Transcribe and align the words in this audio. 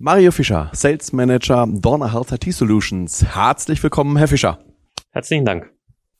Mario 0.00 0.30
Fischer, 0.30 0.70
Sales 0.74 1.12
Manager 1.12 1.66
Dorner 1.68 2.12
Health 2.12 2.30
IT 2.30 2.54
Solutions. 2.54 3.34
Herzlich 3.34 3.82
willkommen, 3.82 4.16
Herr 4.16 4.28
Fischer. 4.28 4.60
Herzlichen 5.10 5.44
Dank. 5.44 5.72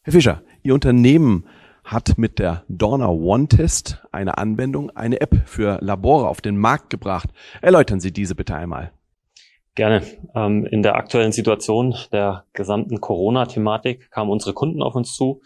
Herr 0.03 0.13
Fischer, 0.13 0.43
Ihr 0.65 0.75
Unternehmen 0.75 1.45
hat 1.85 2.19
mit 2.19 2.41
der 2.41 2.65
Dorner 2.67 3.13
One-Test 3.13 4.05
eine 4.11 4.37
Anwendung, 4.37 4.91
eine 4.97 5.21
App 5.21 5.43
für 5.47 5.79
Labore 5.81 6.27
auf 6.27 6.41
den 6.41 6.59
Markt 6.59 6.91
gebracht. 6.91 7.31
Erläutern 7.63 8.01
Sie 8.01 8.13
diese 8.13 8.35
bitte 8.35 8.57
einmal. 8.57 8.91
Gerne. 9.79 10.03
Ähm, 10.35 10.67
in 10.67 10.83
der 10.83 10.97
aktuellen 10.97 11.31
Situation 11.31 11.95
der 12.11 12.43
gesamten 12.53 13.01
Corona-Thematik 13.01 14.11
kamen 14.11 14.29
unsere 14.29 14.53
Kunden 14.53 14.83
auf 14.83 14.97
uns 14.97 15.15
zu 15.15 15.41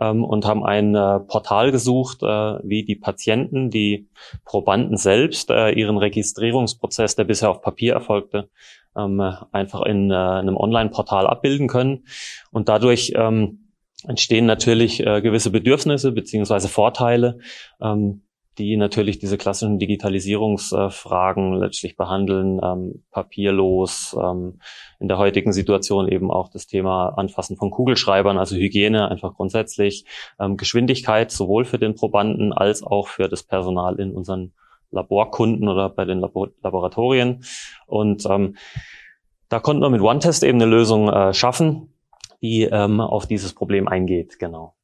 ähm, 0.00 0.24
und 0.24 0.46
haben 0.46 0.64
ein 0.64 0.94
äh, 0.94 1.20
Portal 1.20 1.70
gesucht, 1.70 2.22
äh, 2.22 2.26
wie 2.66 2.86
die 2.86 2.94
Patienten, 2.94 3.68
die 3.68 4.08
Probanden 4.46 4.96
selbst 4.96 5.50
äh, 5.50 5.72
ihren 5.72 5.98
Registrierungsprozess, 5.98 7.14
der 7.16 7.24
bisher 7.24 7.50
auf 7.50 7.60
Papier 7.60 7.92
erfolgte, 7.92 8.48
ähm, 8.96 9.20
einfach 9.52 9.82
in 9.82 10.10
einem 10.10 10.56
Online-Portal 10.56 11.26
abbilden 11.26 11.68
können. 11.68 12.06
Und 12.52 12.70
dadurch 12.70 13.12
entstehen 14.06 14.46
natürlich 14.46 14.98
gewisse 14.98 15.50
Bedürfnisse 15.50 16.12
beziehungsweise 16.12 16.68
Vorteile, 16.68 17.38
die 18.58 18.76
natürlich 18.76 19.18
diese 19.18 19.38
klassischen 19.38 19.78
Digitalisierungsfragen 19.78 21.54
letztlich 21.54 21.96
behandeln, 21.96 22.60
ähm, 22.62 23.04
papierlos, 23.10 24.16
ähm, 24.20 24.60
in 25.00 25.08
der 25.08 25.18
heutigen 25.18 25.52
Situation 25.52 26.08
eben 26.08 26.30
auch 26.30 26.48
das 26.48 26.66
Thema 26.66 27.08
Anfassen 27.16 27.56
von 27.56 27.70
Kugelschreibern, 27.70 28.38
also 28.38 28.56
Hygiene 28.56 29.10
einfach 29.10 29.34
grundsätzlich, 29.34 30.04
ähm, 30.38 30.56
Geschwindigkeit 30.56 31.30
sowohl 31.30 31.64
für 31.64 31.78
den 31.78 31.94
Probanden 31.94 32.52
als 32.52 32.82
auch 32.82 33.08
für 33.08 33.28
das 33.28 33.42
Personal 33.42 33.98
in 33.98 34.12
unseren 34.12 34.52
Laborkunden 34.90 35.68
oder 35.68 35.88
bei 35.88 36.04
den 36.04 36.20
Labor 36.20 36.50
Laboratorien. 36.62 37.44
Und 37.86 38.24
ähm, 38.26 38.56
da 39.48 39.58
konnten 39.60 39.82
wir 39.82 39.90
mit 39.90 40.00
OneTest 40.00 40.44
eben 40.44 40.60
eine 40.60 40.70
Lösung 40.70 41.08
äh, 41.08 41.34
schaffen, 41.34 41.92
die 42.40 42.62
ähm, 42.62 43.00
auf 43.00 43.26
dieses 43.26 43.52
Problem 43.54 43.88
eingeht, 43.88 44.38
genau. 44.38 44.74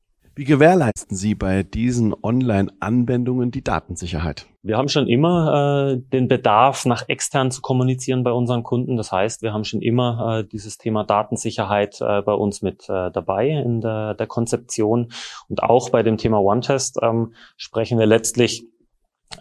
Wie 0.41 0.45
gewährleisten 0.45 1.17
Sie 1.19 1.35
bei 1.35 1.63
diesen 1.63 2.15
Online-Anwendungen 2.15 3.51
die 3.51 3.63
Datensicherheit? 3.63 4.47
Wir 4.63 4.79
haben 4.79 4.89
schon 4.89 5.07
immer 5.07 5.93
äh, 5.93 5.99
den 5.99 6.29
Bedarf, 6.29 6.87
nach 6.87 7.11
extern 7.11 7.51
zu 7.51 7.61
kommunizieren 7.61 8.25
bei 8.25 8.33
unseren 8.33 8.63
Kunden. 8.63 8.97
Das 8.97 9.13
heißt, 9.13 9.43
wir 9.43 9.53
haben 9.53 9.65
schon 9.65 9.83
immer 9.83 10.39
äh, 10.39 10.45
dieses 10.49 10.79
Thema 10.79 11.05
Datensicherheit 11.05 12.01
äh, 12.01 12.23
bei 12.23 12.33
uns 12.33 12.63
mit 12.63 12.89
äh, 12.89 13.11
dabei 13.11 13.51
in 13.51 13.83
der, 13.83 14.15
der, 14.15 14.27
Konzeption. 14.27 15.13
Und 15.49 15.63
auch 15.63 15.91
bei 15.91 16.03
dem 16.03 16.17
Thema 16.17 16.41
OneTest 16.41 17.01
ähm, 17.03 17.35
sprechen 17.59 17.99
wir 17.99 18.07
letztlich 18.07 18.65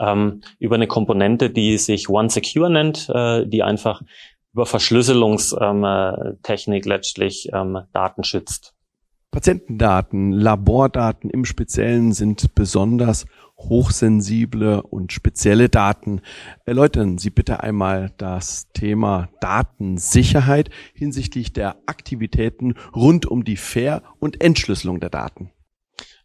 ähm, 0.01 0.41
über 0.59 0.75
eine 0.75 0.87
Komponente, 0.87 1.49
die 1.49 1.77
sich 1.77 2.09
OneSecure 2.09 2.69
nennt, 2.69 3.07
äh, 3.07 3.47
die 3.47 3.63
einfach 3.63 4.01
über 4.53 4.65
Verschlüsselungstechnik 4.65 6.85
ähm, 6.85 6.91
letztlich 6.91 7.47
ähm, 7.53 7.83
Daten 7.93 8.25
schützt. 8.25 8.75
Patientendaten, 9.31 10.31
Labordaten 10.31 11.29
im 11.29 11.45
Speziellen 11.45 12.13
sind 12.13 12.55
besonders 12.55 13.27
hochsensible 13.59 14.81
und 14.81 15.13
spezielle 15.13 15.69
Daten. 15.69 16.21
Erläutern 16.65 17.19
Sie 17.19 17.29
bitte 17.29 17.61
einmal 17.61 18.11
das 18.17 18.71
Thema 18.73 19.29
Datensicherheit 19.39 20.71
hinsichtlich 20.93 21.53
der 21.53 21.77
Aktivitäten 21.85 22.73
rund 22.95 23.27
um 23.27 23.43
die 23.43 23.57
Fair- 23.57 24.01
und 24.17 24.41
Entschlüsselung 24.41 24.99
der 24.99 25.11
Daten. 25.11 25.51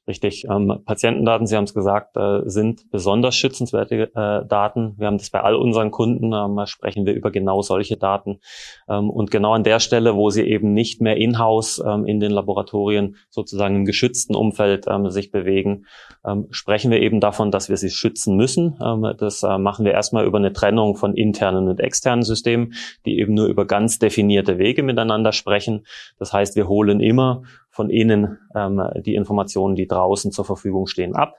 Richtig. 0.07 0.45
Ähm, 0.51 0.81
Patientendaten, 0.85 1.47
Sie 1.47 1.57
haben 1.57 1.65
es 1.65 1.73
gesagt, 1.73 2.19
äh, 2.19 2.43
sind 2.45 2.91
besonders 2.91 3.37
schützenswerte 3.37 4.11
äh, 4.15 4.47
Daten. 4.47 4.95
Wir 4.99 5.07
haben 5.07 5.17
das 5.17 5.31
bei 5.31 5.41
all 5.41 5.55
unseren 5.55 5.91
Kunden, 5.91 6.35
ähm, 6.35 6.61
sprechen 6.67 7.07
wir 7.07 7.15
über 7.15 7.31
genau 7.31 7.63
solche 7.63 7.97
Daten. 7.97 8.41
Ähm, 8.87 9.09
und 9.09 9.31
genau 9.31 9.55
an 9.55 9.65
der 9.65 9.81
Stelle, 9.81 10.15
wo 10.15 10.29
sie 10.29 10.43
eben 10.43 10.75
nicht 10.75 11.01
mehr 11.01 11.17
in-house 11.17 11.83
ähm, 11.87 12.05
in 12.05 12.21
den 12.21 12.33
Laboratorien 12.33 13.17
sozusagen 13.31 13.77
im 13.77 13.85
geschützten 13.87 14.35
Umfeld 14.35 14.85
ähm, 14.89 15.09
sich 15.09 15.31
bewegen, 15.31 15.87
ähm, 16.27 16.49
sprechen 16.51 16.91
wir 16.91 17.01
eben 17.01 17.21
davon, 17.21 17.51
dass 17.51 17.71
wir 17.71 17.79
sie 17.79 17.91
schützen 17.91 18.37
müssen. 18.37 18.77
das 19.19 19.43
äh, 19.43 19.59
machen 19.59 19.87
wir 19.87 19.93
erstmal 19.93 20.27
über 20.27 20.37
eine 20.39 20.53
Trennung 20.53 20.97
von 20.97 21.15
internen 21.15 21.69
und 21.69 21.81
externen 21.81 22.25
Systemen, 22.25 22.75
die 23.07 23.19
eben 23.19 23.33
nur 23.33 23.47
über 23.47 23.67
ganz 23.67 23.99
definierte 23.99 24.59
Wege 24.59 24.83
miteinander 24.83 25.33
sprechen. 25.33 25.87
Das 26.19 26.33
heißt, 26.33 26.57
wir 26.57 26.69
holen 26.69 27.01
immer 27.01 27.43
von 27.75 27.91
innen 27.91 28.39
ähm, 28.55 28.83
die 29.05 29.17
Informationen, 29.17 29.75
die 29.75 29.89
draußen 29.89 30.31
zur 30.31 30.45
Verfügung 30.45 30.87
stehen, 30.87 31.15
ab. 31.15 31.37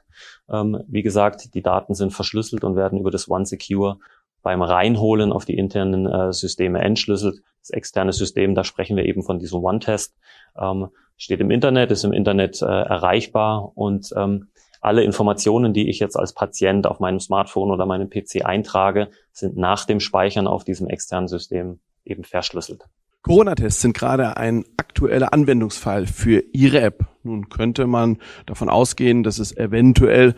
Ähm, 0.49 0.83
wie 0.87 1.01
gesagt, 1.01 1.53
die 1.53 1.61
Daten 1.61 1.93
sind 1.93 2.11
verschlüsselt 2.11 2.63
und 2.63 2.75
werden 2.75 2.99
über 2.99 3.09
das 3.09 3.29
OneSecure 3.29 3.97
beim 4.41 4.61
Reinholen 4.61 5.31
auf 5.31 5.45
die 5.45 5.57
internen 5.57 6.05
äh, 6.05 6.33
Systeme 6.33 6.79
entschlüsselt. 6.79 7.41
Das 7.61 7.69
externe 7.71 8.13
System, 8.13 8.53
da 8.53 8.63
sprechen 8.63 8.97
wir 8.97 9.05
eben 9.05 9.23
von 9.23 9.39
diesem 9.39 9.63
One-Test, 9.63 10.15
ähm, 10.59 10.89
steht 11.17 11.39
im 11.39 11.51
Internet, 11.51 11.89
ist 11.91 12.03
im 12.03 12.11
Internet 12.11 12.61
äh, 12.61 12.65
erreichbar 12.65 13.71
und 13.75 14.11
ähm, 14.15 14.49
alle 14.81 15.03
Informationen, 15.03 15.73
die 15.73 15.89
ich 15.89 15.99
jetzt 15.99 16.15
als 16.15 16.33
Patient 16.33 16.85
auf 16.85 16.99
meinem 16.99 17.19
Smartphone 17.19 17.71
oder 17.71 17.85
meinem 17.87 18.09
PC 18.09 18.45
eintrage, 18.45 19.09
sind 19.31 19.57
nach 19.57 19.85
dem 19.85 19.99
Speichern 19.99 20.47
auf 20.47 20.63
diesem 20.63 20.87
externen 20.87 21.27
System 21.27 21.79
eben 22.03 22.23
verschlüsselt. 22.23 22.83
Corona-Tests 23.25 23.81
sind 23.81 23.97
gerade 23.97 24.37
ein 24.37 24.65
aktueller 24.77 25.33
Anwendungsfall 25.33 26.05
für 26.05 26.43
Ihre 26.53 26.81
App. 26.81 27.07
Nun 27.23 27.49
könnte 27.49 27.87
man 27.87 28.19
davon 28.45 28.69
ausgehen, 28.69 29.23
dass 29.23 29.39
es 29.39 29.57
eventuell 29.57 30.35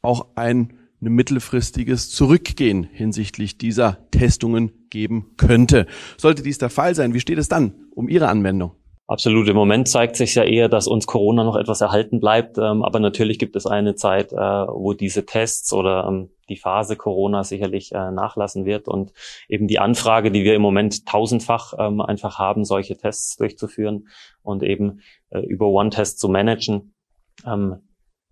auch 0.00 0.28
ein, 0.36 0.72
ein 1.02 1.12
mittelfristiges 1.12 2.08
Zurückgehen 2.08 2.84
hinsichtlich 2.84 3.58
dieser 3.58 3.98
Testungen 4.10 4.72
geben 4.88 5.32
könnte. 5.36 5.86
Sollte 6.16 6.42
dies 6.42 6.56
der 6.56 6.70
Fall 6.70 6.94
sein, 6.94 7.12
wie 7.12 7.20
steht 7.20 7.36
es 7.36 7.48
dann 7.48 7.74
um 7.94 8.08
Ihre 8.08 8.28
Anwendung? 8.28 8.72
Absolut. 9.10 9.48
Im 9.48 9.56
Moment 9.56 9.88
zeigt 9.88 10.14
sich 10.14 10.36
ja 10.36 10.44
eher, 10.44 10.68
dass 10.68 10.86
uns 10.86 11.04
Corona 11.04 11.42
noch 11.42 11.56
etwas 11.56 11.80
erhalten 11.80 12.20
bleibt. 12.20 12.58
Ähm, 12.58 12.84
aber 12.84 13.00
natürlich 13.00 13.40
gibt 13.40 13.56
es 13.56 13.66
eine 13.66 13.96
Zeit, 13.96 14.32
äh, 14.32 14.36
wo 14.36 14.92
diese 14.92 15.26
Tests 15.26 15.72
oder 15.72 16.06
ähm, 16.06 16.30
die 16.48 16.56
Phase 16.56 16.94
Corona 16.94 17.42
sicherlich 17.42 17.90
äh, 17.90 18.12
nachlassen 18.12 18.66
wird 18.66 18.86
und 18.86 19.12
eben 19.48 19.66
die 19.66 19.80
Anfrage, 19.80 20.30
die 20.30 20.44
wir 20.44 20.54
im 20.54 20.62
Moment 20.62 21.06
tausendfach 21.06 21.72
ähm, 21.76 22.00
einfach 22.00 22.38
haben, 22.38 22.64
solche 22.64 22.96
Tests 22.96 23.34
durchzuführen 23.34 24.06
und 24.42 24.62
eben 24.62 25.00
äh, 25.30 25.40
über 25.40 25.66
One-Test 25.66 26.20
zu 26.20 26.28
managen. 26.28 26.94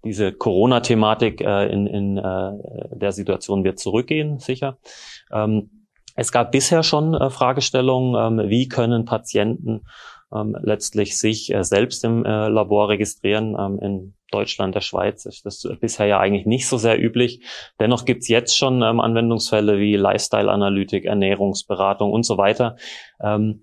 diese 0.04 0.32
Corona-Thematik 0.32 1.40
in, 1.40 1.86
in 1.86 2.14
der 2.16 3.12
Situation 3.12 3.64
wird 3.64 3.78
zurückgehen, 3.78 4.38
sicher. 4.38 4.76
es 6.14 6.30
gab 6.30 6.52
bisher 6.52 6.82
schon 6.82 7.16
Fragestellungen, 7.30 8.50
wie 8.50 8.68
können 8.68 9.06
Patienten 9.06 9.80
ähm, 10.34 10.56
letztlich 10.62 11.18
sich 11.18 11.52
äh, 11.54 11.64
selbst 11.64 12.04
im 12.04 12.24
äh, 12.24 12.48
Labor 12.48 12.88
registrieren. 12.88 13.56
Ähm, 13.58 13.78
in 13.80 14.14
Deutschland, 14.30 14.74
der 14.74 14.82
Schweiz 14.82 15.24
ist 15.24 15.46
das 15.46 15.66
bisher 15.80 16.06
ja 16.06 16.20
eigentlich 16.20 16.44
nicht 16.44 16.68
so 16.68 16.76
sehr 16.76 17.02
üblich. 17.02 17.40
Dennoch 17.80 18.04
gibt's 18.04 18.28
jetzt 18.28 18.56
schon 18.56 18.82
ähm, 18.82 19.00
Anwendungsfälle 19.00 19.78
wie 19.78 19.96
Lifestyle-Analytik, 19.96 21.06
Ernährungsberatung 21.06 22.12
und 22.12 22.24
so 22.24 22.36
weiter, 22.36 22.76
ähm, 23.22 23.62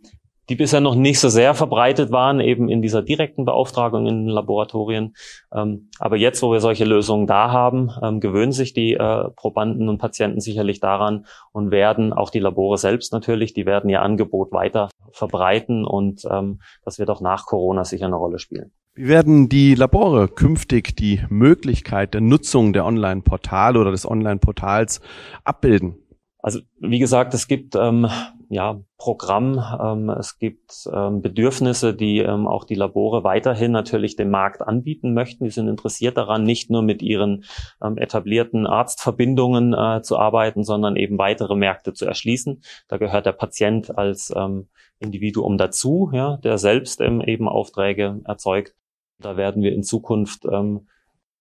die 0.49 0.55
bisher 0.55 0.81
noch 0.81 0.95
nicht 0.95 1.19
so 1.19 1.29
sehr 1.29 1.53
verbreitet 1.53 2.11
waren, 2.11 2.39
eben 2.39 2.69
in 2.69 2.81
dieser 2.81 3.01
direkten 3.01 3.45
Beauftragung 3.45 4.05
in 4.05 4.25
den 4.25 4.29
Laboratorien. 4.29 5.15
Ähm, 5.53 5.89
aber 5.99 6.17
jetzt, 6.17 6.41
wo 6.41 6.51
wir 6.51 6.59
solche 6.59 6.85
Lösungen 6.85 7.27
da 7.27 7.51
haben, 7.51 7.91
ähm, 8.01 8.19
gewöhnen 8.19 8.51
sich 8.51 8.73
die 8.73 8.93
äh, 8.93 9.29
Probanden 9.35 9.89
und 9.89 9.97
Patienten 9.97 10.41
sicherlich 10.41 10.79
daran 10.79 11.25
und 11.51 11.71
werden 11.71 12.13
auch 12.13 12.29
die 12.29 12.39
Labore 12.39 12.77
selbst 12.77 13.13
natürlich, 13.13 13.53
die 13.53 13.65
werden 13.65 13.89
ihr 13.89 14.01
Angebot 14.01 14.51
weiter 14.51 14.89
verbreiten 15.11 15.85
und 15.85 16.23
ähm, 16.29 16.61
das 16.83 16.99
wird 16.99 17.09
auch 17.09 17.21
nach 17.21 17.45
Corona 17.45 17.83
sicher 17.83 18.05
eine 18.05 18.15
Rolle 18.15 18.39
spielen. 18.39 18.71
Wie 18.97 19.09
werden 19.09 19.49
die 19.49 19.75
Labore 19.75 20.29
künftig 20.29 20.95
die 20.95 21.21
Möglichkeit 21.29 22.13
der 22.13 22.21
Nutzung 22.21 22.71
der 22.71 22.85
Online-Portale 22.85 23.77
oder 23.77 23.91
des 23.91 24.09
Online-Portals 24.09 25.01
abbilden? 25.43 25.97
Also 26.39 26.59
wie 26.79 26.99
gesagt, 26.99 27.33
es 27.33 27.47
gibt 27.47 27.75
ähm, 27.75 28.07
ja 28.49 28.79
Programm, 28.97 29.61
ähm, 29.81 30.09
es 30.09 30.37
gibt 30.37 30.87
ähm, 30.93 31.21
Bedürfnisse, 31.21 31.93
die 31.93 32.19
ähm, 32.19 32.47
auch 32.47 32.63
die 32.63 32.75
Labore 32.75 33.23
weiterhin 33.23 33.71
natürlich 33.71 34.15
dem 34.15 34.29
Markt 34.29 34.61
anbieten 34.61 35.13
möchten. 35.13 35.43
Die 35.43 35.49
sind 35.49 35.67
interessiert 35.67 36.17
daran, 36.17 36.43
nicht 36.43 36.69
nur 36.69 36.81
mit 36.81 37.01
ihren 37.01 37.43
ähm, 37.83 37.97
etablierten 37.97 38.67
Arztverbindungen 38.67 39.73
äh, 39.73 40.01
zu 40.01 40.17
arbeiten, 40.17 40.63
sondern 40.63 40.95
eben 40.95 41.17
weitere 41.17 41.55
Märkte 41.55 41.93
zu 41.93 42.05
erschließen. 42.05 42.61
Da 42.87 42.97
gehört 42.97 43.25
der 43.25 43.33
Patient 43.33 43.97
als 43.97 44.33
ähm, 44.35 44.69
Individuum 44.99 45.57
dazu, 45.57 46.09
ja, 46.13 46.37
der 46.37 46.57
selbst 46.57 47.01
ähm, 47.01 47.21
eben 47.21 47.47
Aufträge 47.47 48.21
erzeugt. 48.25 48.75
Da 49.19 49.37
werden 49.37 49.63
wir 49.63 49.73
in 49.73 49.83
Zukunft 49.83 50.45
ähm, 50.51 50.87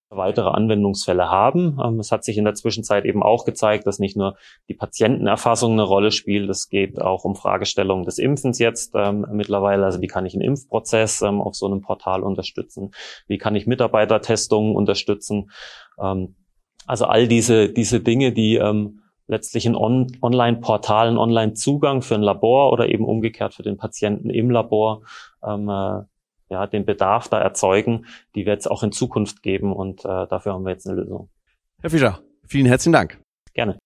weitere 0.09 0.49
Anwendungsfälle 0.49 1.29
haben. 1.29 1.79
Ähm, 1.83 1.99
es 1.99 2.11
hat 2.11 2.23
sich 2.23 2.37
in 2.37 2.45
der 2.45 2.53
Zwischenzeit 2.53 3.05
eben 3.05 3.23
auch 3.23 3.45
gezeigt, 3.45 3.87
dass 3.87 3.99
nicht 3.99 4.15
nur 4.15 4.35
die 4.69 4.73
Patientenerfassung 4.73 5.73
eine 5.73 5.83
Rolle 5.83 6.11
spielt, 6.11 6.49
es 6.49 6.69
geht 6.69 7.01
auch 7.01 7.25
um 7.25 7.35
Fragestellungen 7.35 8.05
des 8.05 8.17
Impfens 8.17 8.59
jetzt 8.59 8.93
ähm, 8.95 9.25
mittlerweile. 9.31 9.85
Also 9.85 10.01
wie 10.01 10.07
kann 10.07 10.25
ich 10.25 10.33
einen 10.33 10.43
Impfprozess 10.43 11.21
ähm, 11.21 11.41
auf 11.41 11.55
so 11.55 11.65
einem 11.65 11.81
Portal 11.81 12.23
unterstützen? 12.23 12.91
Wie 13.27 13.37
kann 13.37 13.55
ich 13.55 13.67
Mitarbeitertestungen 13.67 14.75
unterstützen? 14.75 15.49
Ähm, 15.99 16.35
also 16.85 17.05
all 17.05 17.27
diese, 17.27 17.69
diese 17.69 17.99
Dinge, 17.99 18.31
die 18.31 18.57
ähm, 18.57 19.01
letztlich 19.27 19.65
ein 19.65 19.75
On 19.75 20.07
Online-Portal, 20.21 21.07
ein 21.07 21.17
Online-Zugang 21.17 22.01
für 22.01 22.15
ein 22.15 22.21
Labor 22.21 22.71
oder 22.71 22.89
eben 22.89 23.05
umgekehrt 23.05 23.55
für 23.55 23.63
den 23.63 23.77
Patienten 23.77 24.29
im 24.29 24.51
Labor 24.51 25.01
ähm, 25.43 25.67
äh, 25.69 26.01
ja, 26.49 26.67
den 26.67 26.85
Bedarf 26.85 27.27
da 27.27 27.39
erzeugen, 27.39 28.05
die 28.35 28.45
wird 28.45 28.59
es 28.59 28.67
auch 28.67 28.83
in 28.83 28.91
Zukunft 28.91 29.41
geben 29.43 29.73
und 29.73 30.05
äh, 30.05 30.27
dafür 30.27 30.53
haben 30.53 30.65
wir 30.65 30.71
jetzt 30.71 30.87
eine 30.87 31.01
Lösung. 31.01 31.29
Herr 31.81 31.89
Fischer, 31.89 32.19
vielen 32.47 32.65
herzlichen 32.65 32.93
Dank. 32.93 33.19
Gerne. 33.53 33.77